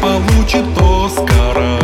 [0.00, 1.77] получит Оскара.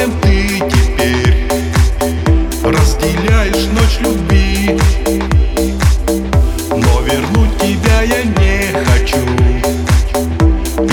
[0.00, 1.34] кем ты теперь
[2.64, 4.78] Разделяешь ночь любви.
[6.70, 9.18] Но вернуть тебя я не хочу.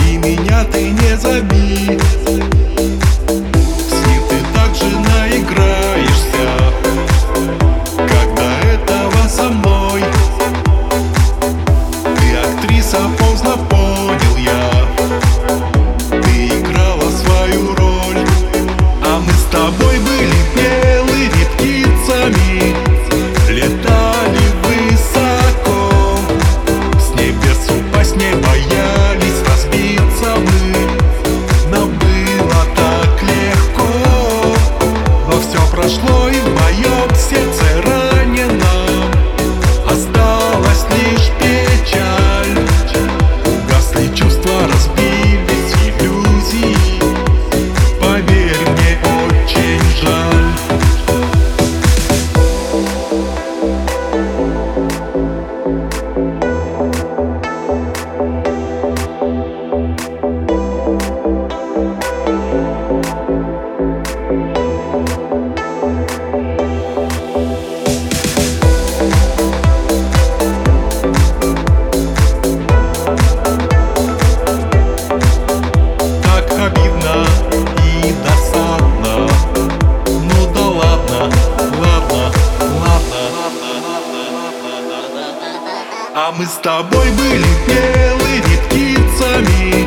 [0.08, 2.17] И меня ты не зови.
[86.28, 89.87] А мы с тобой были белыми птицами.